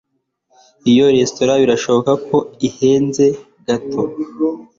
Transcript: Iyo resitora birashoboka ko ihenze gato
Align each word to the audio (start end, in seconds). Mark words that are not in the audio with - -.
Iyo 0.91 1.05
resitora 1.15 1.51
birashoboka 1.61 2.11
ko 2.27 2.37
ihenze 2.67 3.25
gato 3.65 4.01